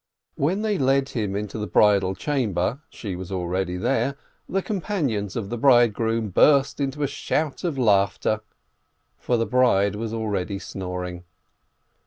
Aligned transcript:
When 0.33 0.63
they 0.63 0.79
led 0.79 1.09
him 1.09 1.35
into 1.35 1.59
the 1.59 1.67
bridal 1.67 2.15
chamber— 2.15 2.81
she 2.89 3.15
was 3.15 3.31
already 3.31 3.77
there— 3.77 4.17
the 4.49 4.63
companions 4.63 5.35
of 5.35 5.51
the 5.51 5.59
bridegroom 5.59 6.29
burst 6.31 6.79
into 6.79 7.03
a 7.03 7.07
shout 7.07 7.63
of 7.63 7.77
laughter, 7.77 8.41
for 9.19 9.37
the 9.37 9.45
bride 9.45 9.93
was 9.95 10.11
already 10.11 10.57
snoring. 10.57 11.23